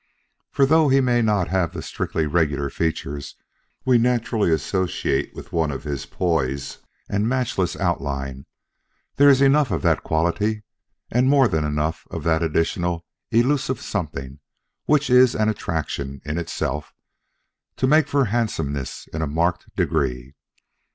[0.49, 3.35] For though he may not have the strictly regular features
[3.85, 8.47] we naturally associate with one of his poise and matchless outline,
[9.17, 10.63] there is enough of that quality,
[11.11, 14.39] and more than enough of that additional elusive something
[14.85, 16.95] which is an attraction in itself,
[17.75, 20.33] to make for handsomeness in a marked degree.